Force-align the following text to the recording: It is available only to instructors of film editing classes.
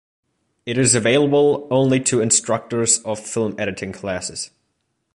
It 0.65 0.79
is 0.79 0.95
available 0.95 1.67
only 1.69 1.99
to 2.05 2.21
instructors 2.21 3.03
of 3.03 3.19
film 3.19 3.53
editing 3.59 3.91
classes. 3.91 4.49